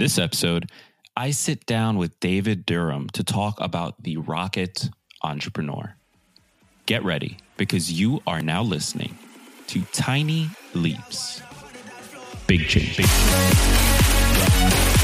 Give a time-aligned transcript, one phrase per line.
[0.00, 0.70] this episode,
[1.14, 4.88] I sit down with David Durham to talk about the rocket
[5.22, 5.94] entrepreneur.
[6.86, 9.18] Get ready because you are now listening
[9.66, 11.42] to Tiny Leaps.
[12.46, 12.96] Big change.
[12.96, 14.99] Big change.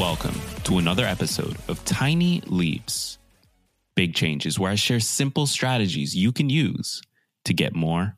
[0.00, 3.18] Welcome to another episode of Tiny Leaps,
[3.94, 7.02] Big Changes, where I share simple strategies you can use
[7.44, 8.16] to get more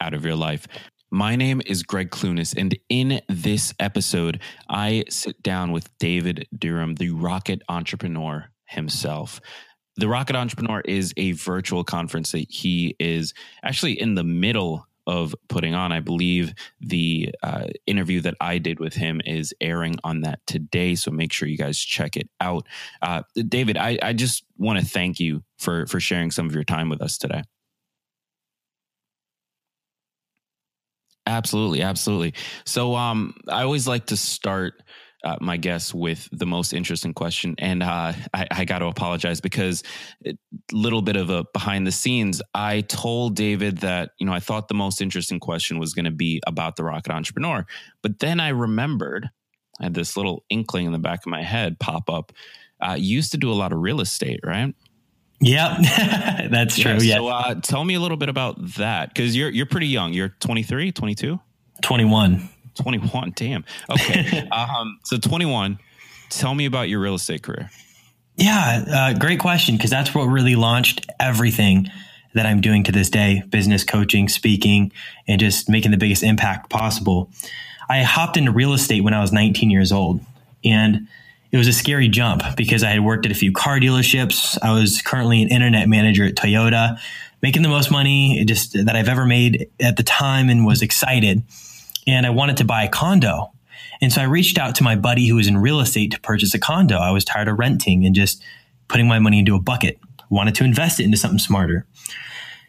[0.00, 0.68] out of your life.
[1.10, 4.38] My name is Greg Clunis, and in this episode,
[4.68, 9.40] I sit down with David Durham, the rocket entrepreneur himself.
[9.96, 15.34] The Rocket Entrepreneur is a virtual conference that he is actually in the middle of
[15.48, 15.92] putting on.
[15.92, 20.94] I believe the uh, interview that I did with him is airing on that today.
[20.94, 22.66] So make sure you guys check it out.
[23.02, 26.64] Uh, David, I, I just want to thank you for for sharing some of your
[26.64, 27.42] time with us today.
[31.26, 32.34] Absolutely, absolutely.
[32.64, 34.82] So um, I always like to start
[35.24, 37.54] uh, my guests with the most interesting question.
[37.58, 39.82] And uh, I, I got to apologize because
[40.26, 40.32] a
[40.72, 42.40] little bit of a behind the scenes.
[42.54, 46.10] I told David that, you know, I thought the most interesting question was going to
[46.10, 47.66] be about the rocket entrepreneur.
[48.02, 49.28] But then I remembered,
[49.78, 52.32] I had this little inkling in the back of my head pop up.
[52.80, 54.74] Uh, you used to do a lot of real estate, right?
[55.42, 55.78] Yep,
[56.50, 56.98] that's true.
[57.00, 57.16] Yeah.
[57.16, 60.12] So uh, tell me a little bit about that because you're you're pretty young.
[60.12, 61.40] You're 23, 22?
[61.82, 62.48] 21.
[62.82, 63.32] 21.
[63.34, 63.64] Damn.
[63.88, 64.48] Okay.
[64.52, 65.78] um, so 21.
[66.28, 67.70] Tell me about your real estate career.
[68.36, 71.90] Yeah, uh, great question because that's what really launched everything
[72.34, 74.92] that I'm doing to this day business coaching, speaking,
[75.26, 77.30] and just making the biggest impact possible.
[77.88, 80.20] I hopped into real estate when I was 19 years old.
[80.64, 81.08] And
[81.50, 84.56] it was a scary jump because I had worked at a few car dealerships.
[84.62, 86.98] I was currently an internet manager at Toyota,
[87.42, 91.42] making the most money just that I've ever made at the time and was excited.
[92.06, 93.52] And I wanted to buy a condo.
[94.00, 96.54] And so I reached out to my buddy who was in real estate to purchase
[96.54, 96.98] a condo.
[96.98, 98.42] I was tired of renting and just
[98.88, 99.98] putting my money into a bucket.
[100.30, 101.86] Wanted to invest it into something smarter.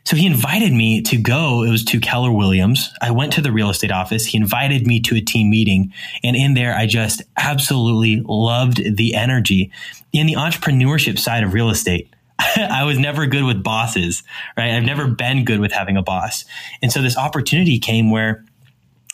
[0.03, 1.64] So he invited me to go.
[1.64, 2.91] It was to Keller Williams.
[3.02, 4.25] I went to the real estate office.
[4.25, 5.94] He invited me to a team meeting.
[6.24, 9.72] And in there, I just absolutely loved the energy
[10.12, 12.12] in the entrepreneurship side of real estate.
[12.40, 14.24] I was never good with bosses,
[14.58, 14.72] right?
[14.72, 16.46] I've never been good with having a boss.
[16.81, 18.44] And so this opportunity came where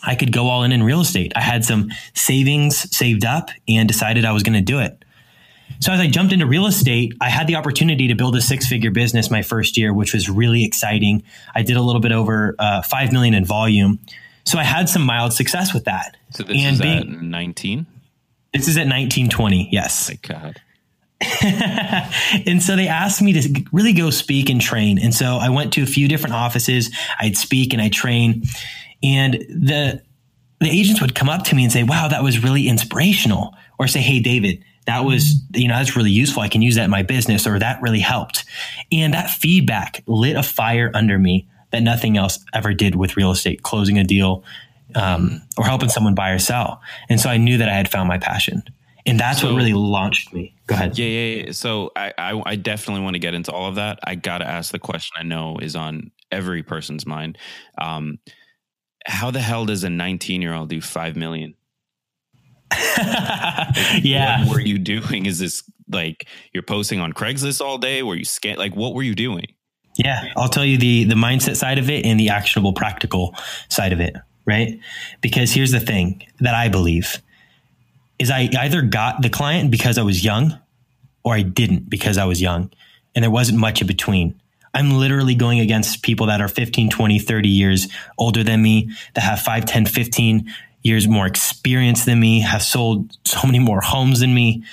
[0.04, 1.34] I could go all in in real estate.
[1.36, 5.04] I had some savings saved up and decided I was going to do it.
[5.80, 8.92] So as I jumped into real estate, I had the opportunity to build a six-figure
[8.92, 11.24] business my first year, which was really exciting.
[11.54, 14.00] I did a little bit over uh, five million in volume,
[14.44, 16.16] so I had some mild success with that.
[16.32, 17.86] So this and is being, at nineteen.
[18.54, 19.68] This is at nineteen twenty.
[19.72, 20.08] Yes.
[20.08, 20.62] Thank God.
[22.46, 25.00] and so they asked me to really go speak and train.
[25.00, 26.96] And so I went to a few different offices.
[27.20, 28.44] I'd speak and I train,
[29.04, 30.02] and the
[30.60, 33.88] the agents would come up to me and say, "Wow, that was really inspirational," or
[33.88, 36.42] say, "Hey, David." that was, you know, that's really useful.
[36.42, 38.46] I can use that in my business or that really helped.
[38.90, 43.32] And that feedback lit a fire under me that nothing else ever did with real
[43.32, 44.46] estate, closing a deal
[44.96, 46.82] um, or helping someone buy or sell.
[47.10, 48.64] And so I knew that I had found my passion.
[49.06, 50.56] And that's so, what really launched me.
[50.68, 50.98] Go ahead.
[50.98, 51.52] Yeah, yeah, yeah.
[51.52, 54.00] So I, I, I definitely want to get into all of that.
[54.06, 57.38] I got to ask the question I know is on every person's mind.
[57.78, 58.20] Um,
[59.08, 61.56] how the hell does a 19 year old do 5 million?
[64.02, 64.46] yeah.
[64.46, 65.26] What were you doing?
[65.26, 68.04] Is this like you're posting on Craigslist all day?
[68.04, 69.46] Were you scan like what were you doing?
[69.98, 73.34] Yeah, I'll tell you the the mindset side of it and the actionable practical
[73.70, 74.80] side of it, right?
[75.22, 77.22] Because here's the thing that I believe
[78.20, 80.60] is I either got the client because I was young
[81.24, 82.72] or I didn't because I was young
[83.16, 84.40] and there wasn't much in between.
[84.78, 87.88] I'm literally going against people that are 15, 20, 30 years
[88.20, 93.18] older than me that have 5, 10, 15 years more experience than me, have sold
[93.26, 94.64] so many more homes than me.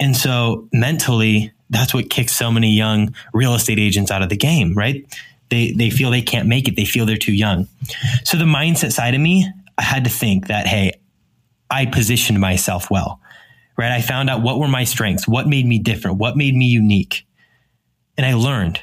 [0.00, 4.36] And so mentally, that's what kicks so many young real estate agents out of the
[4.36, 5.06] game, right?
[5.48, 6.74] They, they feel they can't make it.
[6.74, 7.68] They feel they're too young.
[8.24, 9.48] So the mindset side of me,
[9.78, 10.94] I had to think that, hey,
[11.70, 13.20] I positioned myself well,
[13.78, 13.92] right?
[13.92, 17.28] I found out what were my strengths, what made me different, what made me unique.
[18.16, 18.80] And I learned.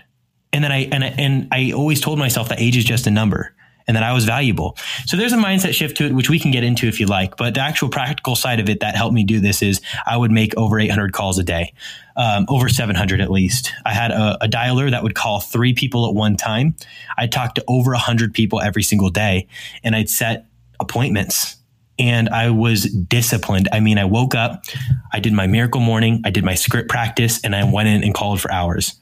[0.51, 3.11] And then I, and I, and I always told myself that age is just a
[3.11, 3.53] number
[3.89, 4.77] and that I was valuable.
[5.07, 7.37] So there's a mindset shift to it, which we can get into if you like.
[7.37, 10.29] But the actual practical side of it that helped me do this is I would
[10.29, 11.73] make over 800 calls a day,
[12.15, 13.73] um, over 700 at least.
[13.87, 16.75] I had a, a, dialer that would call three people at one time.
[17.17, 19.47] I'd talk to over 100 people every single day,
[19.83, 20.45] and I'd set
[20.79, 21.55] appointments
[21.97, 23.69] and I was disciplined.
[23.73, 24.63] I mean, I woke up,
[25.11, 28.13] I did my miracle morning, I did my script practice, and I went in and
[28.13, 28.99] called for hours.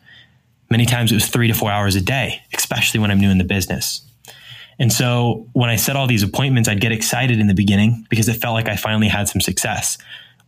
[0.70, 3.38] Many times it was three to four hours a day, especially when I'm new in
[3.38, 4.02] the business.
[4.80, 8.28] And so when I set all these appointments, I'd get excited in the beginning because
[8.28, 9.98] it felt like I finally had some success,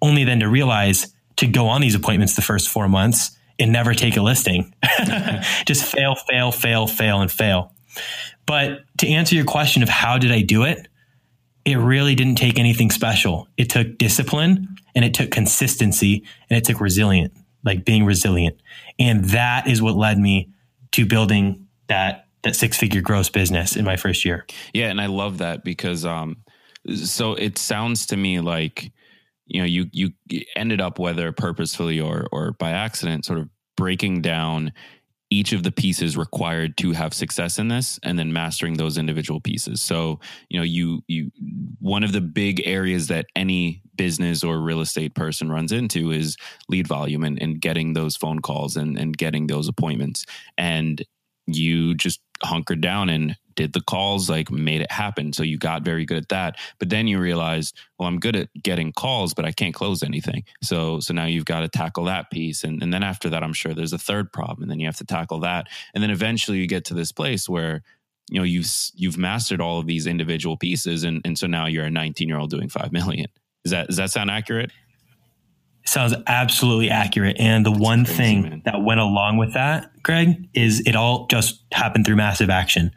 [0.02, 3.94] only then to realize to go on these appointments the first four months and never
[3.94, 4.74] take a listing.
[5.66, 7.74] Just fail, fail, fail, fail, and fail.
[8.46, 10.88] But to answer your question of how did I do it,
[11.66, 13.48] it really didn't take anything special.
[13.58, 17.34] It took discipline and it took consistency and it took resilient,
[17.64, 18.62] like being resilient.
[18.98, 20.50] And that is what led me
[20.94, 24.46] to building that that six figure gross business in my first year.
[24.74, 26.38] Yeah, and I love that because um
[26.96, 28.92] so it sounds to me like
[29.46, 30.12] you know you you
[30.56, 34.72] ended up whether purposefully or or by accident sort of breaking down
[35.32, 39.40] each of the pieces required to have success in this and then mastering those individual
[39.40, 40.20] pieces so
[40.50, 41.30] you know you you
[41.80, 46.38] one of the big areas that any business or real estate person runs into is
[46.70, 50.26] lead volume and, and getting those phone calls and, and getting those appointments
[50.58, 51.04] and
[51.46, 55.34] you just hunkered down and did the calls, like made it happen.
[55.34, 56.56] So you got very good at that.
[56.80, 60.46] But then you realized, well, I'm good at getting calls, but I can't close anything.
[60.64, 62.64] So so now you've got to tackle that piece.
[62.64, 64.62] And, and then after that, I'm sure there's a third problem.
[64.62, 65.68] And then you have to tackle that.
[65.94, 67.82] And then eventually you get to this place where
[68.30, 71.86] you know you've you've mastered all of these individual pieces and, and so now you're
[71.86, 73.28] a 19 year old doing 5 million
[73.66, 74.72] is that does that sound accurate
[75.90, 77.38] sounds absolutely accurate.
[77.40, 78.62] And the That's one crazy, thing man.
[78.66, 82.92] that went along with that, Greg, is it all just happened through massive action.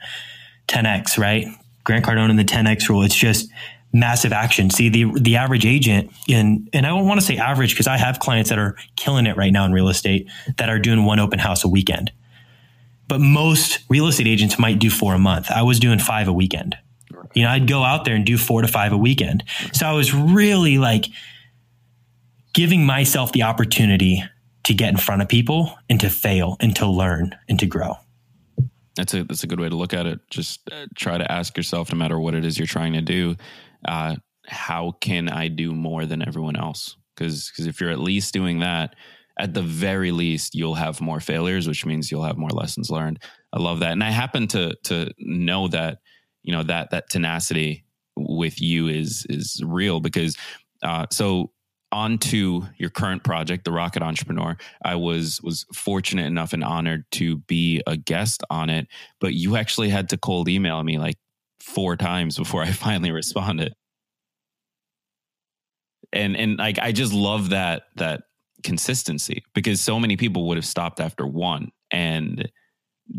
[0.68, 1.46] 10x, right?
[1.84, 3.02] Grant Cardone and the 10x rule.
[3.02, 3.50] It's just
[3.92, 4.70] massive action.
[4.70, 7.96] See, the the average agent in and I don't want to say average because I
[7.98, 11.18] have clients that are killing it right now in real estate that are doing one
[11.18, 12.12] open house a weekend.
[13.08, 15.50] But most real estate agents might do four a month.
[15.50, 16.76] I was doing five a weekend.
[17.34, 19.44] You know, I'd go out there and do four to five a weekend.
[19.72, 21.06] So I was really like
[22.52, 24.22] giving myself the opportunity
[24.64, 27.96] to get in front of people and to fail and to learn and to grow.
[28.94, 30.20] That's a that's a good way to look at it.
[30.30, 33.36] Just uh, try to ask yourself, no matter what it is you're trying to do,
[33.86, 36.96] uh, how can I do more than everyone else?
[37.16, 38.94] Because because if you're at least doing that,
[39.38, 43.22] at the very least, you'll have more failures, which means you'll have more lessons learned.
[43.52, 45.98] I love that, and I happen to to know that
[46.42, 47.84] you know that that tenacity
[48.16, 50.36] with you is is real because
[50.82, 51.50] uh, so
[51.92, 54.56] onto your current project, the Rocket Entrepreneur.
[54.84, 58.88] I was was fortunate enough and honored to be a guest on it,
[59.20, 61.16] but you actually had to cold email me like
[61.60, 63.74] four times before I finally responded.
[66.12, 68.24] And and like I just love that that
[68.64, 72.50] consistency because so many people would have stopped after one and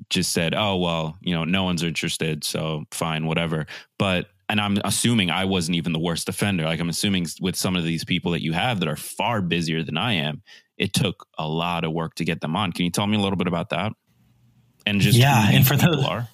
[0.09, 3.65] just said, "Oh well, you know, no one's interested, so fine, whatever."
[3.97, 6.63] But and I'm assuming I wasn't even the worst offender.
[6.65, 9.83] Like I'm assuming with some of these people that you have that are far busier
[9.83, 10.43] than I am,
[10.77, 12.71] it took a lot of work to get them on.
[12.71, 13.93] Can you tell me a little bit about that?
[14.85, 16.27] And just yeah, and for those are.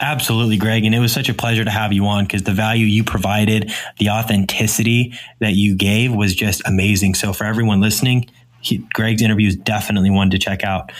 [0.00, 0.84] Absolutely, Greg.
[0.84, 3.72] And it was such a pleasure to have you on because the value you provided,
[3.98, 7.14] the authenticity that you gave was just amazing.
[7.14, 8.26] So, for everyone listening,
[8.60, 10.92] he, Greg's interview is definitely one to check out.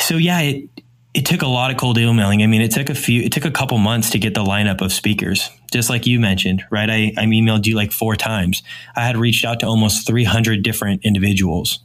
[0.00, 0.70] So, yeah, it,
[1.14, 2.42] it took a lot of cold emailing.
[2.42, 4.80] I mean, it took a few, it took a couple months to get the lineup
[4.80, 6.88] of speakers, just like you mentioned, right?
[6.88, 8.62] I, I emailed you like four times.
[8.94, 11.80] I had reached out to almost 300 different individuals.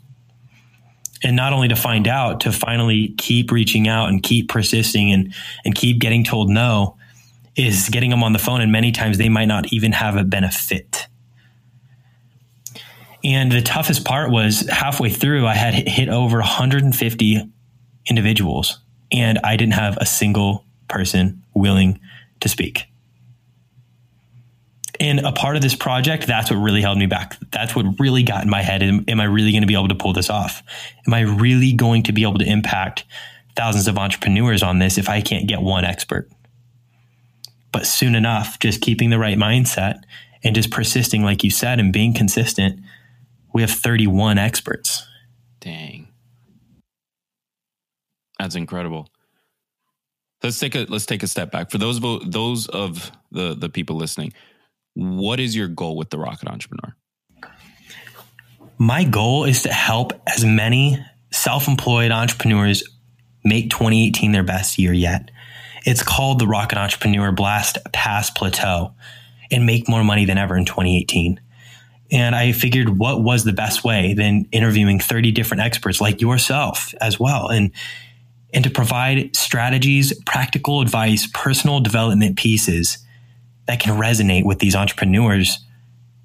[1.24, 5.34] And not only to find out, to finally keep reaching out and keep persisting and,
[5.64, 6.98] and keep getting told no
[7.56, 8.62] is getting them on the phone.
[8.62, 11.08] And many times they might not even have a benefit.
[13.24, 17.53] And the toughest part was halfway through, I had hit over 150
[18.08, 18.80] individuals
[19.12, 22.00] and I didn't have a single person willing
[22.40, 22.86] to speak.
[25.00, 27.36] And a part of this project, that's what really held me back.
[27.52, 28.84] That's what really got in my head.
[28.84, 30.64] Am, am I really going to be able to pull this off?
[31.08, 33.04] Am I really going to be able to impact
[33.56, 36.30] thousands of entrepreneurs on this if I can't get one expert?
[37.72, 40.04] But soon enough, just keeping the right mindset
[40.44, 42.80] and just persisting, like you said, and being consistent,
[43.52, 45.08] we have 31 experts.
[45.60, 46.03] Dang.
[48.40, 49.10] That's incredible.
[50.42, 53.70] Let's take a let's take a step back for those of those of the the
[53.70, 54.34] people listening.
[54.94, 56.96] What is your goal with the Rocket Entrepreneur?
[58.78, 62.84] My goal is to help as many self-employed entrepreneurs
[63.44, 65.32] make 2018 their best year yet.
[65.86, 68.94] It's called the Rocket Entrepreneur Blast Past Plateau
[69.52, 71.40] and make more money than ever in 2018.
[72.12, 76.94] And I figured what was the best way than interviewing 30 different experts like yourself
[77.02, 77.48] as well.
[77.48, 77.72] And
[78.54, 83.00] and to provide strategies, practical advice, personal development pieces
[83.68, 85.60] that can resonate with these entrepreneurs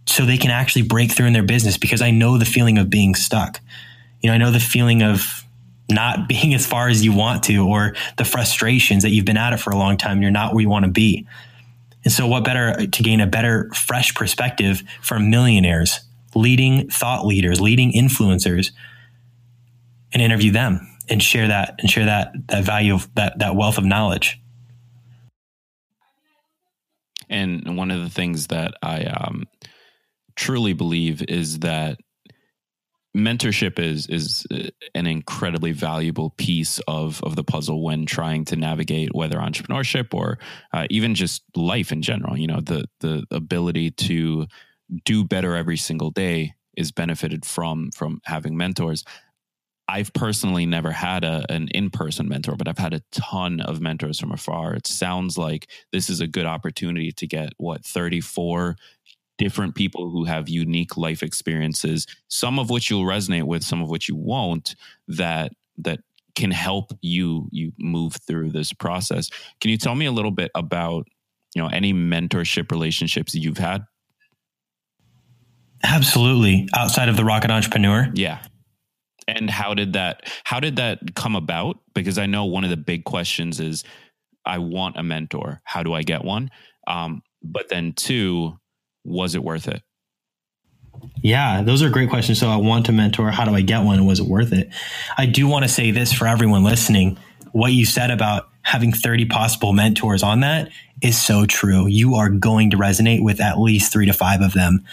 [0.07, 2.91] so they can actually break through in their business because I know the feeling of
[2.91, 3.61] being stuck.
[4.21, 5.45] You know, I know the feeling of
[5.91, 9.53] not being as far as you want to or the frustrations that you've been at
[9.53, 11.27] it for a long time and you're not where you want to be.
[12.05, 16.01] And so what better uh, to gain a better fresh perspective from millionaires,
[16.35, 18.71] leading thought leaders, leading influencers
[20.13, 23.79] and interview them and share that and share that that value of that that wealth
[23.79, 24.41] of knowledge.
[27.31, 29.45] And one of the things that I um,
[30.35, 31.99] truly believe is that
[33.17, 38.57] mentorship is is uh, an incredibly valuable piece of of the puzzle when trying to
[38.57, 40.39] navigate whether entrepreneurship or
[40.73, 42.37] uh, even just life in general.
[42.37, 44.47] You know, the the ability to
[45.05, 49.05] do better every single day is benefited from from having mentors.
[49.89, 53.81] I've personally never had a, an in person mentor, but I've had a ton of
[53.81, 54.75] mentors from afar.
[54.75, 58.77] It sounds like this is a good opportunity to get what 34
[59.39, 63.89] different people who have unique life experiences, some of which you'll resonate with, some of
[63.89, 64.75] which you won't,
[65.07, 66.01] that that
[66.35, 69.31] can help you you move through this process.
[69.61, 71.09] Can you tell me a little bit about
[71.55, 73.87] you know any mentorship relationships you've had?
[75.83, 76.69] Absolutely.
[76.75, 78.11] Outside of the rocket entrepreneur?
[78.13, 78.43] Yeah.
[79.29, 81.79] And how did that how did that come about?
[81.95, 83.85] Because I know one of the big questions is
[84.45, 85.61] I want a mentor.
[85.65, 86.51] How do I get one?
[86.87, 88.59] Um, but then two,
[89.05, 89.83] was it worth it?
[91.23, 92.41] Yeah, those are great questions.
[92.41, 93.31] So I want to mentor.
[93.31, 94.07] How do I get one?
[94.07, 94.71] Was it worth it?
[95.17, 97.19] I do want to say this for everyone listening.
[97.53, 100.71] What you said about having 30 possible mentors on that
[101.03, 101.87] is so true.
[101.87, 104.85] You are going to resonate with at least three to five of them.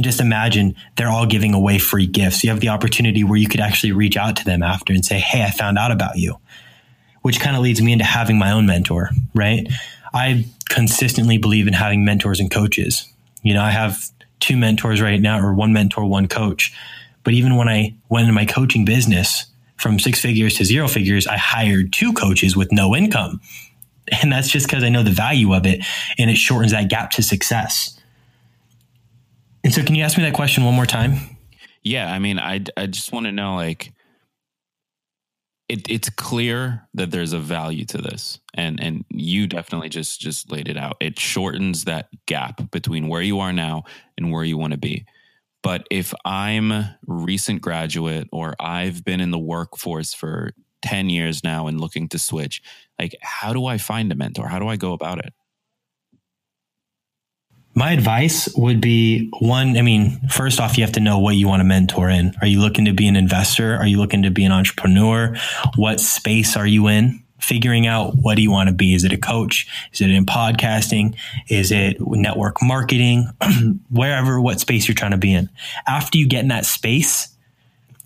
[0.00, 2.42] And just imagine they're all giving away free gifts.
[2.42, 5.18] You have the opportunity where you could actually reach out to them after and say,
[5.18, 6.38] Hey, I found out about you,
[7.20, 9.68] which kind of leads me into having my own mentor, right?
[10.14, 13.12] I consistently believe in having mentors and coaches.
[13.42, 16.72] You know, I have two mentors right now, or one mentor, one coach.
[17.22, 19.44] But even when I went into my coaching business
[19.76, 23.42] from six figures to zero figures, I hired two coaches with no income.
[24.22, 25.84] And that's just because I know the value of it
[26.16, 27.99] and it shortens that gap to success.
[29.62, 31.36] And so, can you ask me that question one more time?
[31.82, 32.12] Yeah.
[32.12, 33.92] I mean, I, I just want to know like,
[35.70, 40.50] it, it's clear that there's a value to this and and you definitely just just
[40.50, 43.84] laid it out it shortens that gap between where you are now
[44.18, 45.06] and where you want to be
[45.62, 46.72] but if i'm
[47.06, 50.50] recent graduate or i've been in the workforce for
[50.82, 52.60] 10 years now and looking to switch
[52.98, 55.32] like how do i find a mentor how do i go about it
[57.74, 61.46] my advice would be one, I mean, first off, you have to know what you
[61.46, 62.34] want to mentor in.
[62.40, 63.76] Are you looking to be an investor?
[63.76, 65.36] Are you looking to be an entrepreneur?
[65.76, 67.22] What space are you in?
[67.38, 68.92] Figuring out what do you want to be?
[68.94, 69.66] Is it a coach?
[69.92, 71.16] Is it in podcasting?
[71.48, 73.30] Is it network marketing?
[73.90, 75.48] Wherever, what space you're trying to be in.
[75.86, 77.28] After you get in that space,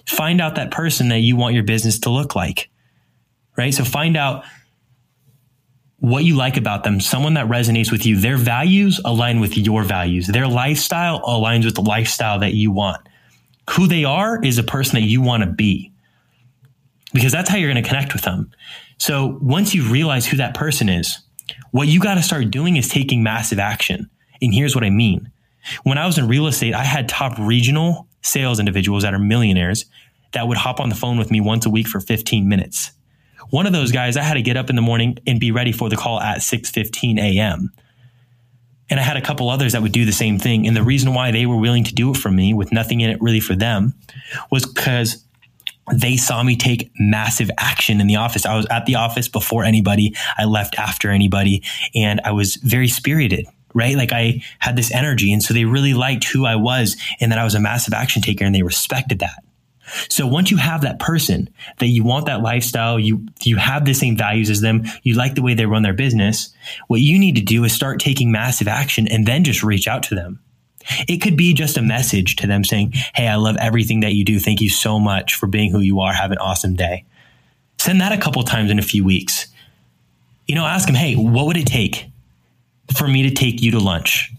[0.06, 2.68] find out that person that you want your business to look like.
[3.56, 3.72] Right?
[3.72, 4.44] So find out
[5.98, 8.16] what you like about them, someone that resonates with you.
[8.16, 10.26] Their values align with your values.
[10.26, 13.00] Their lifestyle aligns with the lifestyle that you want.
[13.70, 15.92] Who they are is a person that you want to be
[17.14, 18.50] because that's how you're going to connect with them.
[18.98, 21.18] So once you realize who that person is,
[21.70, 24.10] what you got to start doing is taking massive action.
[24.42, 25.30] And here's what I mean.
[25.84, 29.86] When I was in real estate, I had top regional sales individuals that are millionaires
[30.32, 32.92] that would hop on the phone with me once a week for 15 minutes.
[33.50, 35.72] One of those guys, I had to get up in the morning and be ready
[35.72, 37.72] for the call at 6:15 a.m.
[38.90, 40.66] And I had a couple others that would do the same thing.
[40.66, 43.10] And the reason why they were willing to do it for me with nothing in
[43.10, 43.94] it really for them
[44.50, 45.24] was because
[45.92, 48.46] they saw me take massive action in the office.
[48.46, 50.14] I was at the office before anybody.
[50.36, 51.62] I left after anybody
[51.94, 53.96] and I was very spirited, right?
[53.96, 55.32] Like I had this energy.
[55.32, 58.22] And so they really liked who I was and that I was a massive action
[58.22, 59.42] taker and they respected that.
[60.08, 61.48] So once you have that person
[61.78, 65.34] that you want that lifestyle, you you have the same values as them, you like
[65.34, 66.54] the way they run their business,
[66.88, 70.02] what you need to do is start taking massive action and then just reach out
[70.04, 70.40] to them.
[71.08, 74.24] It could be just a message to them saying, "Hey, I love everything that you
[74.24, 74.38] do.
[74.38, 76.12] Thank you so much for being who you are.
[76.12, 77.04] Have an awesome day."
[77.78, 79.46] Send that a couple times in a few weeks.
[80.46, 82.10] You know, ask them, "Hey, what would it take
[82.94, 84.30] for me to take you to lunch?"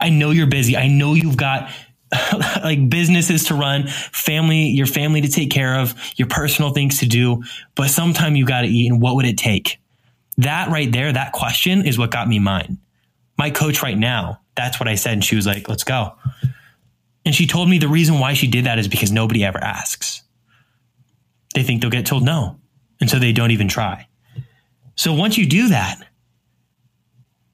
[0.00, 0.76] I know you're busy.
[0.76, 1.70] I know you've got
[2.62, 7.06] like businesses to run, family, your family to take care of, your personal things to
[7.06, 7.42] do,
[7.74, 8.90] but sometime you got to eat.
[8.90, 9.80] And what would it take?
[10.38, 12.78] That right there, that question is what got me mine.
[13.38, 15.14] My coach right now, that's what I said.
[15.14, 16.12] And she was like, let's go.
[17.24, 20.22] And she told me the reason why she did that is because nobody ever asks.
[21.54, 22.58] They think they'll get told no.
[23.00, 24.08] And so they don't even try.
[24.96, 26.00] So once you do that,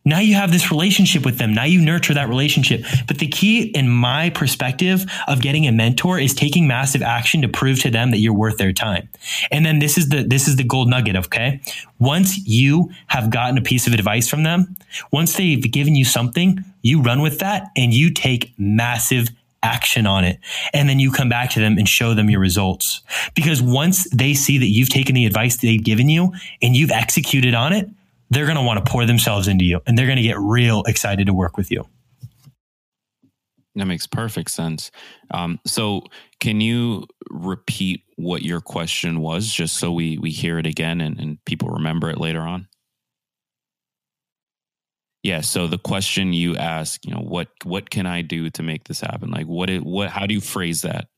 [0.09, 1.53] now you have this relationship with them.
[1.53, 2.85] Now you nurture that relationship.
[3.07, 7.49] But the key, in my perspective, of getting a mentor is taking massive action to
[7.49, 9.09] prove to them that you're worth their time.
[9.51, 11.17] And then this is the this is the gold nugget.
[11.17, 11.61] Okay,
[11.99, 14.77] once you have gotten a piece of advice from them,
[15.13, 19.29] once they've given you something, you run with that and you take massive
[19.63, 20.39] action on it.
[20.73, 23.03] And then you come back to them and show them your results.
[23.35, 27.55] Because once they see that you've taken the advice they've given you and you've executed
[27.55, 27.89] on it,
[28.31, 30.83] they're going to want to pour themselves into you and they're going to get real
[30.85, 31.87] excited to work with you.
[33.75, 34.91] That makes perfect sense.
[35.31, 36.03] Um, so,
[36.41, 41.19] can you repeat what your question was, just so we we hear it again and,
[41.21, 42.67] and people remember it later on?
[45.23, 45.41] Yeah.
[45.43, 49.01] So the question you ask, you know, what what can I do to make this
[49.01, 49.31] happen?
[49.31, 50.11] Like, what it, what?
[50.11, 51.09] How do you phrase that?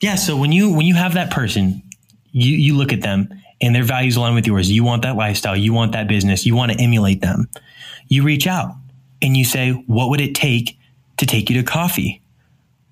[0.00, 0.16] Yeah.
[0.16, 1.82] So when you when you have that person,
[2.30, 3.28] you you look at them
[3.60, 4.70] and their values align with yours.
[4.70, 5.56] You want that lifestyle.
[5.56, 6.46] You want that business.
[6.46, 7.48] You want to emulate them.
[8.06, 8.72] You reach out
[9.20, 10.78] and you say, what would it take
[11.18, 12.22] to take you to coffee?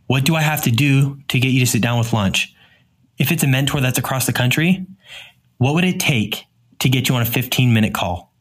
[0.07, 2.55] What do I have to do to get you to sit down with lunch?
[3.19, 4.87] If it's a mentor that's across the country,
[5.59, 6.45] what would it take
[6.81, 8.33] to get you on a 15 minute call?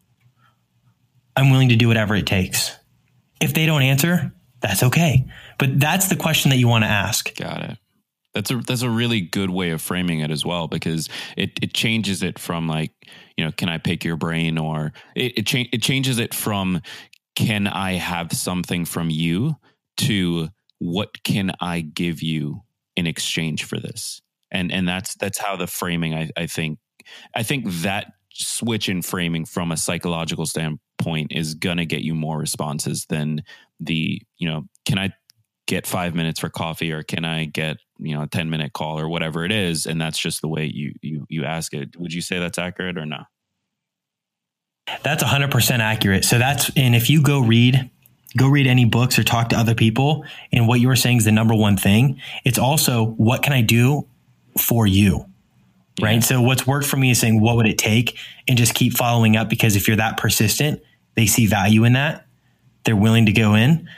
[1.36, 2.76] I'm willing to do whatever it takes.
[3.42, 5.26] If they don't answer, that's okay.
[5.60, 7.36] But that's the question that you want to ask.
[7.36, 7.78] Got it.
[8.36, 11.74] That's a that's a really good way of framing it as well because it it
[11.74, 12.92] changes it from like
[13.38, 16.82] you know can I pick your brain or it it, cha- it changes it from
[17.38, 19.56] can I have something from you
[19.98, 20.50] to
[20.80, 22.62] what can I give you
[22.98, 24.22] in exchange for this?
[24.52, 26.80] And and that's that's how the framing I, I think
[27.34, 32.38] I think that switch in framing from a psychological standpoint is gonna get you more
[32.38, 33.44] responses than
[33.80, 35.14] the you know can I
[35.68, 39.00] get five minutes for coffee or can I get you know a 10 minute call
[39.00, 41.96] or whatever it is and that's just the way you you you ask it.
[41.98, 43.28] Would you say that's accurate or not
[45.04, 46.26] that's 100% accurate.
[46.26, 47.90] So that's and if you go read
[48.38, 51.26] go read any books or talk to other people and what you were saying is
[51.26, 54.06] the number one thing it's also what can i do
[54.58, 55.26] for you?
[56.02, 56.16] Right?
[56.16, 56.20] Yeah.
[56.20, 58.18] so what's worked for me is saying what would it take?
[58.48, 60.82] And just keep following up because if you're that persistent
[61.16, 62.28] they see value in that
[62.84, 63.90] they're willing to go in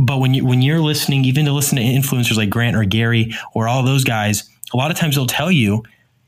[0.00, 3.34] but when you when you're listening, even to listen to influencers like Grant or Gary
[3.54, 5.82] or all those guys, a lot of times they'll tell you,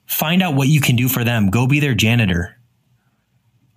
[0.05, 1.49] find out what you can do for them.
[1.49, 2.59] Go be their janitor.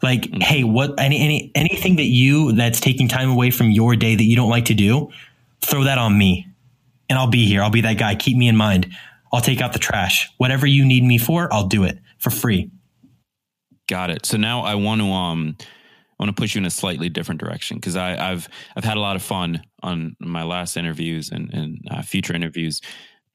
[0.03, 0.41] Like, mm-hmm.
[0.41, 4.23] hey, what any any anything that you that's taking time away from your day that
[4.23, 5.11] you don't like to do,
[5.61, 6.45] throw that on me.
[7.09, 7.63] And I'll be here.
[7.63, 8.15] I'll be that guy.
[8.15, 8.89] Keep me in mind.
[9.31, 10.29] I'll take out the trash.
[10.37, 12.69] Whatever you need me for, I'll do it for free.
[13.87, 14.25] Got it.
[14.25, 15.55] So now I want to um
[16.17, 19.01] I want to push you in a slightly different direction because I've I've had a
[19.01, 22.81] lot of fun on my last interviews and, and uh, future interviews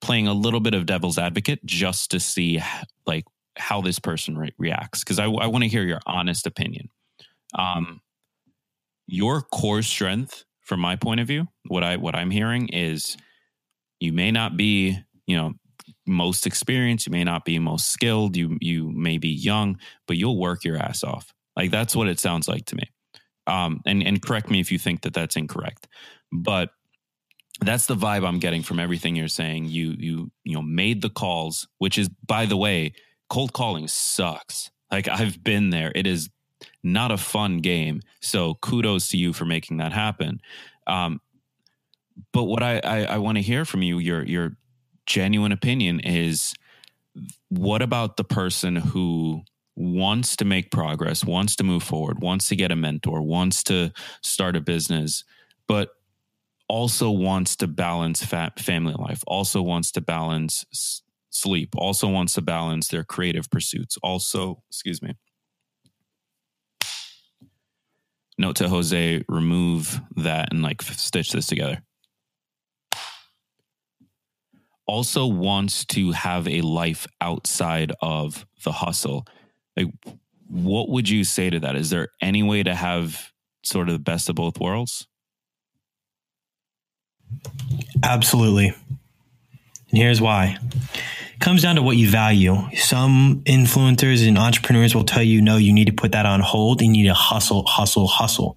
[0.01, 2.63] playing a little bit of devil's advocate just to see
[3.07, 3.25] like
[3.57, 6.89] how this person re- reacts because I, I want to hear your honest opinion.
[7.55, 8.01] Um,
[9.07, 13.17] your core strength, from my point of view, what I what I'm hearing is
[13.99, 15.53] you may not be you know
[16.07, 20.39] most experienced, you may not be most skilled, you you may be young, but you'll
[20.39, 22.91] work your ass off like that's what it sounds like to me.
[23.47, 25.89] Um, and and correct me if you think that that's incorrect,
[26.33, 26.71] but
[27.61, 29.67] that's the vibe I'm getting from everything you're saying.
[29.67, 32.93] You you you know made the calls, which is by the way,
[33.29, 34.71] cold calling sucks.
[34.91, 35.93] Like I've been there.
[35.95, 36.31] It is
[36.83, 38.03] not a fun game.
[38.21, 40.41] So kudos to you for making that happen.
[40.87, 41.21] Um,
[42.33, 44.57] but what I, I, I want to hear from you, your your
[45.07, 46.55] genuine opinion is,
[47.49, 49.43] what about the person who
[49.81, 53.91] wants to make progress, wants to move forward, wants to get a mentor, wants to
[54.23, 55.25] start a business,
[55.67, 55.91] but
[56.69, 62.89] also wants to balance family life, also wants to balance sleep, also wants to balance
[62.89, 65.15] their creative pursuits, also, excuse me.
[68.37, 71.83] Note to Jose, remove that and like stitch this together.
[74.87, 79.27] Also wants to have a life outside of the hustle
[79.77, 79.89] like,
[80.49, 81.77] what would you say to that?
[81.77, 85.07] Is there any way to have sort of the best of both worlds?
[88.03, 88.69] Absolutely.
[88.69, 90.59] And here's why.
[90.95, 92.57] It comes down to what you value.
[92.77, 96.83] Some influencers and entrepreneurs will tell you, no, you need to put that on hold.
[96.83, 98.57] You need to hustle, hustle, hustle.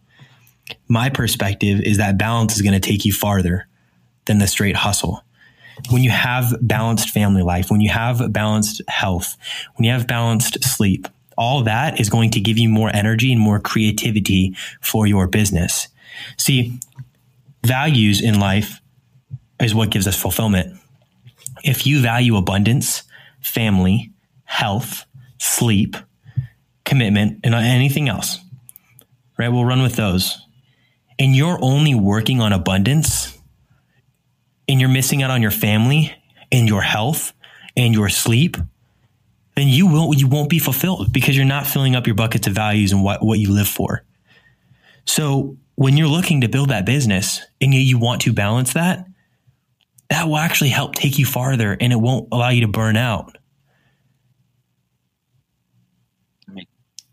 [0.87, 3.67] My perspective is that balance is going to take you farther
[4.25, 5.23] than the straight hustle
[5.89, 9.35] when you have balanced family life, when you have balanced health,
[9.75, 11.07] when you have balanced sleep,
[11.37, 15.87] all that is going to give you more energy and more creativity for your business.
[16.37, 16.79] See,
[17.63, 18.81] values in life
[19.59, 20.77] is what gives us fulfillment.
[21.63, 23.03] If you value abundance,
[23.41, 24.11] family,
[24.45, 25.05] health,
[25.39, 25.95] sleep,
[26.85, 28.39] commitment, and anything else.
[29.37, 29.49] Right?
[29.49, 30.37] We'll run with those.
[31.17, 33.37] And you're only working on abundance
[34.73, 36.11] and you're missing out on your family
[36.51, 37.31] and your health
[37.77, 38.57] and your sleep,
[39.55, 42.53] then you will you won't be fulfilled because you're not filling up your buckets of
[42.53, 44.03] values and what, what you live for.
[45.05, 49.05] So when you're looking to build that business and you want to balance that,
[50.09, 53.37] that will actually help take you farther and it won't allow you to burn out.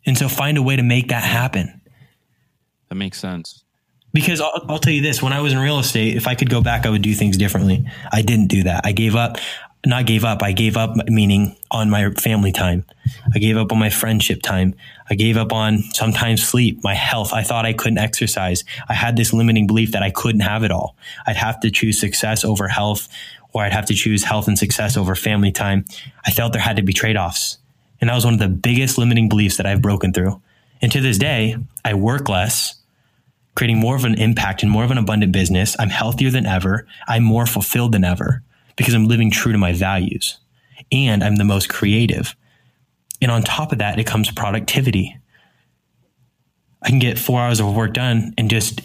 [0.07, 1.83] And so find a way to make that happen.
[2.89, 3.65] That makes sense.
[4.13, 6.51] Because I'll, I'll, tell you this when I was in real estate, if I could
[6.51, 7.87] go back, I would do things differently.
[8.11, 8.85] I didn't do that.
[8.85, 9.39] I gave up
[9.87, 10.43] not gave up.
[10.43, 12.85] I gave up meaning on my family time.
[13.35, 14.75] I gave up on my friendship time.
[15.09, 17.33] I gave up on sometimes sleep, my health.
[17.33, 18.63] I thought I couldn't exercise.
[18.89, 20.97] I had this limiting belief that I couldn't have it all.
[21.27, 23.09] I'd have to choose success over health,
[23.53, 25.87] or I'd have to choose health and success over family time.
[26.27, 27.57] I felt there had to be trade offs.
[28.01, 30.41] And that was one of the biggest limiting beliefs that I've broken through.
[30.83, 32.80] And to this day, I work less,
[33.61, 35.77] creating more of an impact and more of an abundant business.
[35.79, 36.87] I'm healthier than ever.
[37.07, 38.43] I'm more fulfilled than ever
[38.77, 40.39] because I'm living true to my values
[40.91, 42.35] and I'm the most creative.
[43.21, 45.15] And on top of that, it comes productivity.
[46.81, 48.81] I can get four hours of work done and just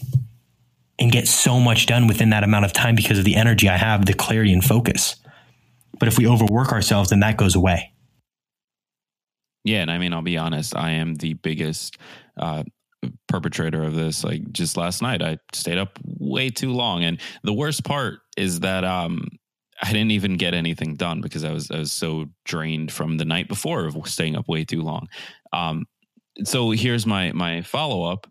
[0.99, 3.77] and get so much done within that amount of time because of the energy I
[3.77, 5.15] have, the clarity and focus.
[5.99, 7.93] But if we overwork ourselves, then that goes away.
[9.63, 10.75] Yeah, and I mean, I'll be honest.
[10.75, 11.97] I am the biggest
[12.35, 12.63] uh,
[13.27, 14.23] perpetrator of this.
[14.23, 18.61] Like just last night, I stayed up way too long, and the worst part is
[18.61, 19.27] that um,
[19.81, 23.25] I didn't even get anything done because I was I was so drained from the
[23.25, 25.07] night before of staying up way too long.
[25.51, 25.85] Um,
[26.43, 28.27] so here's my my follow up.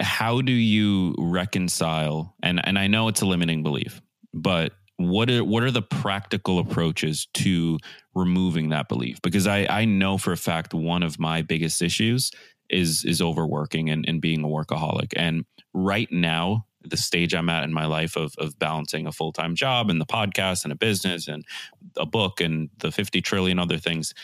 [0.00, 2.34] How do you reconcile?
[2.42, 4.00] And and I know it's a limiting belief,
[4.32, 7.78] but what are what are the practical approaches to
[8.14, 9.20] removing that belief?
[9.22, 12.30] Because I I know for a fact one of my biggest issues
[12.70, 15.12] is is overworking and, and being a workaholic.
[15.16, 19.32] And right now the stage I'm at in my life of of balancing a full
[19.32, 21.44] time job and the podcast and a business and
[21.96, 24.14] a book and the 50 trillion other things.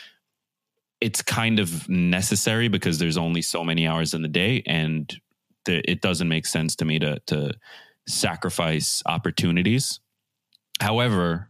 [1.00, 5.11] It's kind of necessary because there's only so many hours in the day, and
[5.66, 7.53] it doesn't make sense to me to to
[8.07, 10.00] sacrifice opportunities.
[10.81, 11.50] However,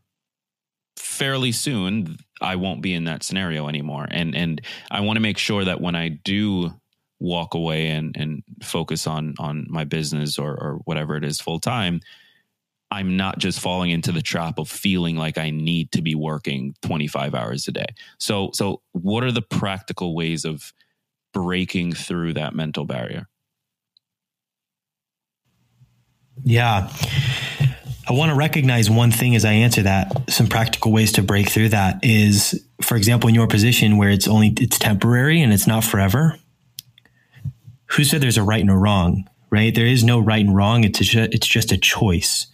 [1.00, 4.60] fairly soon I won't be in that scenario anymore, and and
[4.90, 6.72] I want to make sure that when I do
[7.20, 11.60] walk away and and focus on on my business or or whatever it is full
[11.60, 12.00] time
[12.90, 16.74] i'm not just falling into the trap of feeling like i need to be working
[16.82, 17.86] 25 hours a day.
[18.18, 20.72] So so what are the practical ways of
[21.32, 23.28] breaking through that mental barrier?
[26.42, 26.90] Yeah
[28.10, 30.28] I want to recognize one thing as I answer that.
[30.28, 34.26] Some practical ways to break through that is, for example, in your position where it's
[34.26, 36.36] only it's temporary and it's not forever
[37.90, 39.74] who said there's a right and a wrong, right?
[39.74, 40.84] There is no right and wrong.
[40.84, 42.46] It's a, it's just a choice.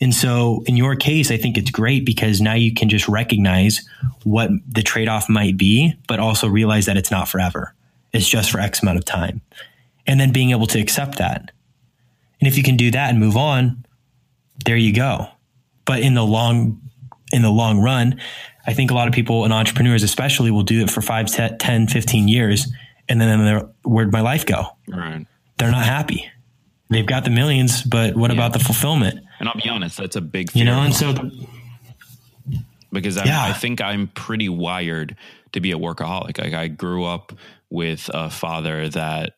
[0.00, 3.86] And so in your case, I think it's great because now you can just recognize
[4.24, 7.74] what the trade off might be, but also realize that it's not forever.
[8.12, 9.42] It's just for X amount of time.
[10.06, 11.50] And then being able to accept that.
[12.40, 13.84] And if you can do that and move on,
[14.64, 15.28] there you go.
[15.84, 16.80] But in the long,
[17.32, 18.20] in the long run,
[18.66, 21.88] I think a lot of people and entrepreneurs especially will do it for 5, 10,
[21.88, 22.68] 15 years
[23.10, 24.66] and then they're, where'd my life go?
[24.88, 25.26] Right.
[25.58, 26.30] They're not happy.
[26.88, 28.36] They've got the millions, but what yeah.
[28.36, 29.20] about the fulfillment?
[29.40, 31.14] And I'll be honest, that's a big, you know, and so
[32.92, 33.44] because yeah.
[33.44, 35.16] I think I'm pretty wired
[35.52, 36.38] to be a workaholic.
[36.38, 37.32] Like I grew up
[37.68, 39.34] with a father that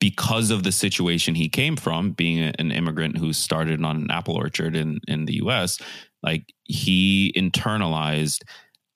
[0.00, 4.34] because of the situation he came from, being an immigrant who started on an apple
[4.34, 5.78] orchard in in the US,
[6.22, 8.42] like he internalized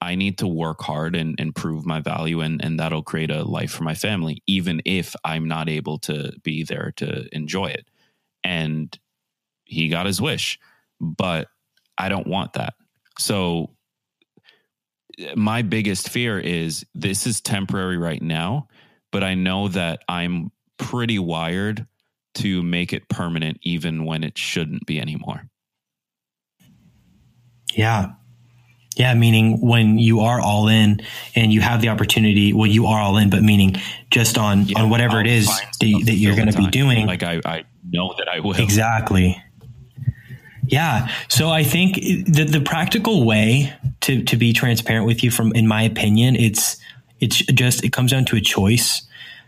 [0.04, 3.42] I need to work hard and, and prove my value, and, and that'll create a
[3.42, 7.88] life for my family, even if I'm not able to be there to enjoy it.
[8.44, 8.96] And
[9.64, 10.58] he got his wish,
[11.00, 11.48] but
[11.96, 12.74] I don't want that.
[13.18, 13.70] So,
[15.36, 18.68] my biggest fear is this is temporary right now,
[19.10, 21.86] but I know that I'm pretty wired
[22.34, 25.48] to make it permanent, even when it shouldn't be anymore.
[27.74, 28.12] Yeah,
[28.96, 31.00] yeah, meaning when you are all in
[31.34, 33.76] and you have the opportunity, well, you are all in, but meaning
[34.10, 37.06] just on yeah, on whatever I'll it is that, that you're going to be doing.
[37.06, 38.54] Like I, I know that I will.
[38.54, 39.42] Exactly.
[40.66, 41.10] Yeah.
[41.28, 45.66] So I think the the practical way to to be transparent with you, from in
[45.66, 46.76] my opinion, it's
[47.18, 49.02] it's just it comes down to a choice.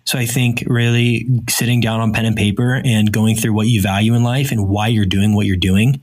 [0.07, 3.83] So I think really sitting down on pen and paper and going through what you
[3.83, 6.01] value in life and why you're doing what you're doing,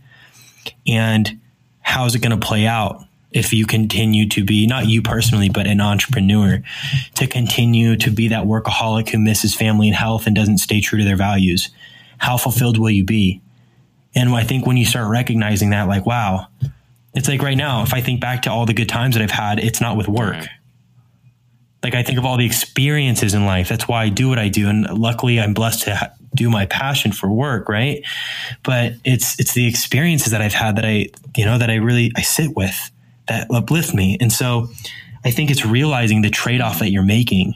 [0.85, 1.39] and
[1.79, 5.49] how is it going to play out if you continue to be not you personally
[5.49, 6.61] but an entrepreneur
[7.15, 10.99] to continue to be that workaholic who misses family and health and doesn't stay true
[10.99, 11.69] to their values?
[12.17, 13.41] How fulfilled will you be?
[14.15, 16.47] And i think when you start recognizing that like wow
[17.15, 19.31] it's like right now if i think back to all the good times that i've
[19.31, 20.47] had it's not with work.
[21.83, 23.67] Like I think of all the experiences in life.
[23.67, 26.65] That's why I do what I do, and luckily I'm blessed to ha- do my
[26.65, 28.03] passion for work, right?
[28.63, 32.11] But it's it's the experiences that I've had that I you know that I really
[32.15, 32.91] I sit with
[33.27, 34.69] that uplift me, and so
[35.25, 37.55] I think it's realizing the trade off that you're making.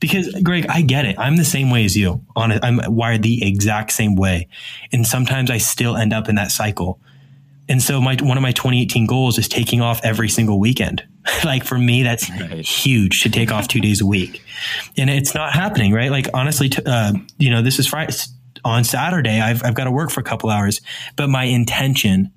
[0.00, 1.18] Because Greg, I get it.
[1.18, 2.20] I'm the same way as you.
[2.36, 4.48] On I'm wired the exact same way,
[4.92, 7.00] and sometimes I still end up in that cycle.
[7.66, 11.02] And so my one of my 2018 goals is taking off every single weekend.
[11.44, 12.64] like for me, that's Right.
[12.66, 14.42] huge to take off two days a week,
[14.96, 15.92] and it's not happening.
[15.92, 16.10] Right?
[16.10, 18.12] Like honestly, t- uh, you know, this is Friday.
[18.64, 20.80] On Saturday, I've I've got to work for a couple hours,
[21.16, 22.30] but my intention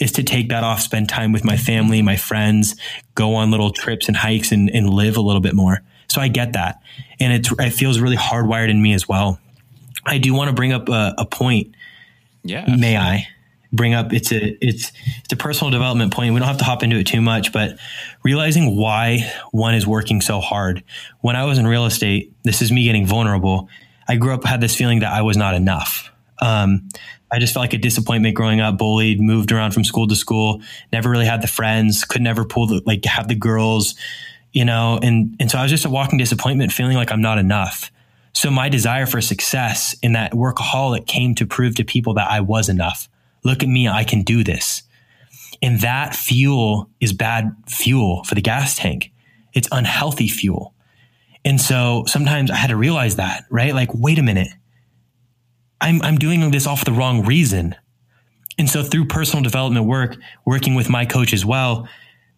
[0.00, 2.74] is to take that off, spend time with my family, my friends,
[3.14, 5.80] go on little trips and hikes, and, and live a little bit more.
[6.06, 6.80] So I get that,
[7.20, 9.38] and it's it feels really hardwired in me as well.
[10.06, 11.74] I do want to bring up a, a point
[12.44, 12.64] Yeah.
[12.76, 13.28] may I
[13.72, 14.92] bring up it's a it's
[15.24, 16.32] it's a personal development point.
[16.32, 17.78] We don't have to hop into it too much, but
[18.22, 20.82] realizing why one is working so hard.
[21.20, 23.68] When I was in real estate, this is me getting vulnerable.
[24.08, 26.10] I grew up had this feeling that I was not enough.
[26.40, 26.88] Um,
[27.30, 30.62] I just felt like a disappointment growing up, bullied, moved around from school to school,
[30.92, 33.94] never really had the friends, could never pull the like have the girls,
[34.52, 37.38] you know, and and so I was just a walking disappointment, feeling like I'm not
[37.38, 37.90] enough.
[38.32, 42.40] So my desire for success in that workaholic came to prove to people that I
[42.40, 43.08] was enough.
[43.44, 44.82] Look at me, I can do this.
[45.60, 49.12] And that fuel is bad fuel for the gas tank.
[49.54, 50.74] It's unhealthy fuel.
[51.44, 53.74] And so sometimes I had to realize that, right?
[53.74, 54.48] Like, wait a minute.
[55.80, 57.74] I'm, I'm doing this off the wrong reason.
[58.58, 61.88] And so through personal development work, working with my coach as well,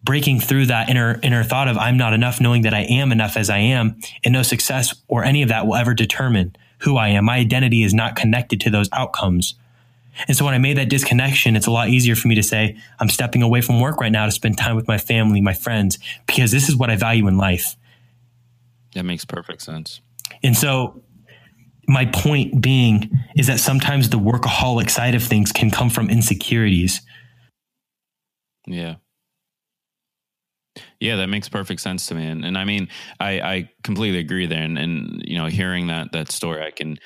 [0.03, 3.37] breaking through that inner inner thought of I'm not enough, knowing that I am enough
[3.37, 7.09] as I am, and no success or any of that will ever determine who I
[7.09, 7.25] am.
[7.25, 9.55] My identity is not connected to those outcomes.
[10.27, 12.77] And so when I made that disconnection, it's a lot easier for me to say,
[12.99, 15.99] I'm stepping away from work right now to spend time with my family, my friends,
[16.27, 17.75] because this is what I value in life.
[18.93, 20.01] That makes perfect sense.
[20.43, 21.01] And so
[21.87, 27.01] my point being is that sometimes the workaholic side of things can come from insecurities.
[28.67, 28.95] Yeah.
[30.99, 32.25] Yeah, that makes perfect sense to me.
[32.25, 32.87] And, and I mean,
[33.19, 34.61] I, I completely agree there.
[34.61, 36.97] And, and, you know, hearing that, that story, I can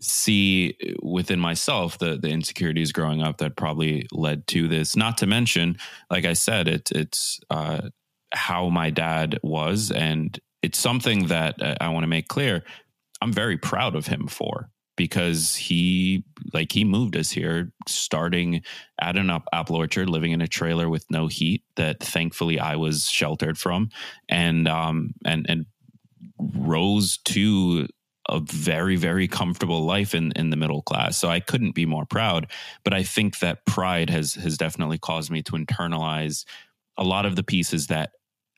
[0.00, 5.26] see within myself the, the insecurities growing up that probably led to this, not to
[5.26, 5.76] mention,
[6.10, 7.88] like I said, it, it's, uh,
[8.32, 9.90] how my dad was.
[9.90, 12.64] And it's something that uh, I want to make clear.
[13.20, 18.62] I'm very proud of him for because he like he moved us here starting
[19.00, 23.08] at an apple orchard living in a trailer with no heat that thankfully I was
[23.08, 23.88] sheltered from
[24.28, 25.64] and um and and
[26.38, 27.88] rose to
[28.28, 32.04] a very very comfortable life in in the middle class so I couldn't be more
[32.04, 32.50] proud
[32.84, 36.44] but I think that pride has has definitely caused me to internalize
[36.96, 38.10] a lot of the pieces that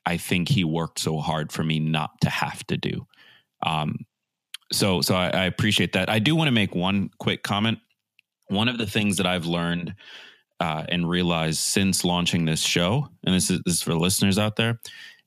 [0.05, 3.07] I think he worked so hard for me not to have to do
[3.65, 4.05] um
[4.73, 6.09] so so I, I appreciate that.
[6.09, 7.79] I do want to make one quick comment.
[8.47, 9.95] One of the things that I've learned
[10.59, 14.55] uh, and realized since launching this show, and this is, this is for listeners out
[14.55, 14.79] there,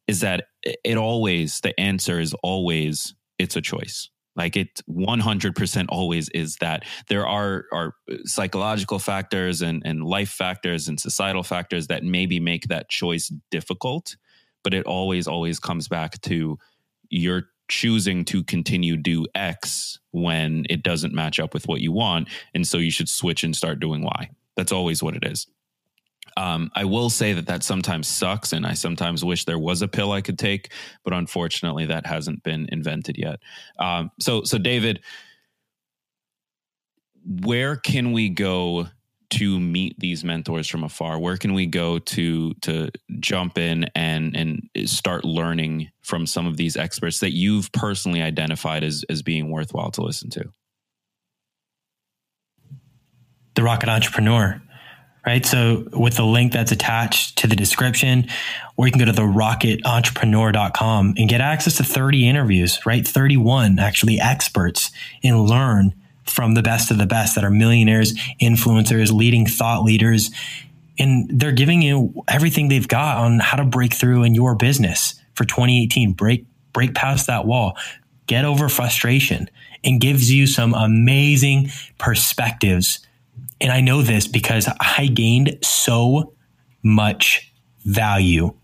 [0.07, 4.11] is that it always the answer is always it's a choice.
[4.37, 7.95] Like it 100% always is that there are are
[8.25, 14.17] psychological factors and and life factors and societal factors that maybe make that choice difficult,
[14.63, 16.59] but it always always comes back to
[17.09, 22.29] your choosing to continue do X when it doesn't match up with what you want.
[22.55, 24.31] And so you should switch and start doing Y.
[24.57, 25.47] That's always what it is.
[26.37, 29.89] Um, I will say that that sometimes sucks, and I sometimes wish there was a
[29.89, 30.73] pill I could take,
[31.03, 33.41] but unfortunately, that hasn't been invented yet.
[33.79, 35.03] Um, so, so David,
[37.25, 38.89] where can we go
[39.29, 41.19] to meet these mentors from afar?
[41.19, 46.57] Where can we go to to jump in and and start learning from some of
[46.57, 50.45] these experts that you've personally identified as as being worthwhile to listen to?
[53.55, 54.61] The Rocket Entrepreneur,
[55.27, 55.45] right?
[55.45, 58.29] So with the link that's attached to the description,
[58.77, 63.07] or you can go to the rocketentrepreneur.com and get access to 30 interviews, right?
[63.07, 64.93] 31 actually experts
[65.25, 70.31] and learn from the best of the best that are millionaires, influencers, leading thought leaders.
[70.99, 75.21] And they're giving you everything they've got on how to break through in your business
[75.35, 76.13] for 2018.
[76.13, 77.77] Break, break past that wall,
[78.27, 79.51] get over frustration
[79.85, 83.06] and gives you some amazing perspectives.
[83.61, 86.35] And I know this because I gained so
[86.83, 87.53] much
[87.85, 88.55] value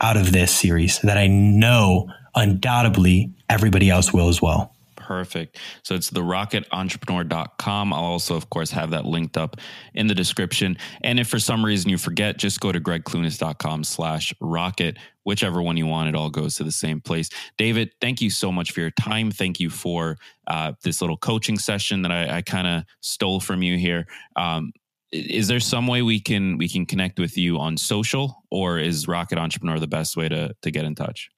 [0.00, 4.74] out of this series that I know undoubtedly everybody else will as well.
[5.08, 5.58] Perfect.
[5.84, 7.92] So it's the rocketentrepreneur.com.
[7.94, 9.56] I'll also, of course, have that linked up
[9.94, 10.76] in the description.
[11.02, 14.98] And if for some reason you forget, just go to gregclunis.com slash rocket.
[15.28, 17.28] Whichever one you want, it all goes to the same place.
[17.58, 19.30] David, thank you so much for your time.
[19.30, 23.62] Thank you for uh, this little coaching session that I, I kind of stole from
[23.62, 24.06] you here.
[24.36, 24.72] Um,
[25.12, 29.06] is there some way we can we can connect with you on social or is
[29.06, 31.28] rocket entrepreneur the best way to to get in touch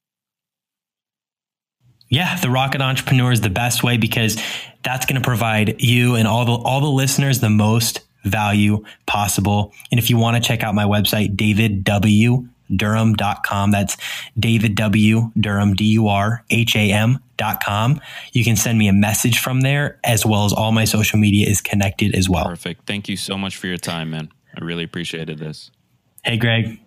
[2.10, 4.36] yeah, the Rocket Entrepreneur is the best way because
[4.82, 9.72] that's going to provide you and all the all the listeners the most value possible.
[9.90, 11.36] And if you want to check out my website,
[12.70, 13.96] davidwdurham.com, that's
[14.38, 15.30] David W.
[15.38, 18.00] Durham, D U R H A M.com.
[18.32, 21.48] You can send me a message from there, as well as all my social media
[21.48, 22.44] is connected as well.
[22.44, 22.86] Perfect.
[22.86, 24.30] Thank you so much for your time, man.
[24.56, 25.70] I really appreciated this.
[26.24, 26.80] Hey, Greg.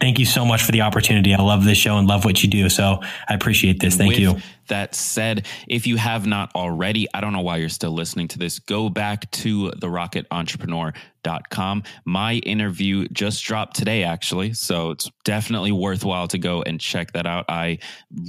[0.00, 1.34] Thank you so much for the opportunity.
[1.34, 2.68] I love this show and love what you do.
[2.68, 3.96] So I appreciate this.
[3.96, 4.36] Thank With you.
[4.68, 8.38] That said, if you have not already, I don't know why you're still listening to
[8.38, 11.82] this, go back to the rocketentrepreneur.com.
[12.04, 14.54] My interview just dropped today, actually.
[14.54, 17.44] So it's definitely worthwhile to go and check that out.
[17.48, 17.78] I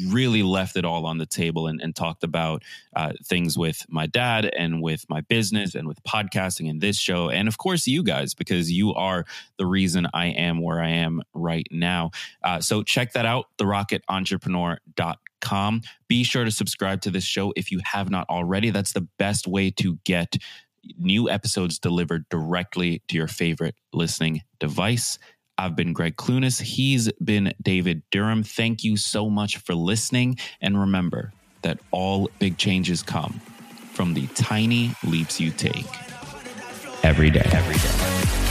[0.07, 2.63] really left it all on the table and, and talked about
[2.95, 7.29] uh, things with my dad and with my business and with podcasting and this show.
[7.29, 9.25] And of course, you guys, because you are
[9.57, 12.11] the reason I am where I am right now.
[12.43, 15.81] Uh, so check that out, therocketentrepreneur.com com.
[16.07, 18.69] Be sure to subscribe to this show if you have not already.
[18.69, 20.37] That's the best way to get
[20.97, 25.17] new episodes delivered directly to your favorite listening device.
[25.57, 26.61] I've been Greg Clunis.
[26.61, 28.43] He's been David Durham.
[28.43, 30.37] Thank you so much for listening.
[30.61, 33.41] And remember that all big changes come
[33.91, 35.85] from the tiny leaps you take
[37.03, 37.49] every day.
[37.51, 38.48] Every day.